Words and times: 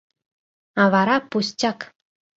А 0.81 0.83
вара 0.93 1.15
пустяк! 1.29 1.79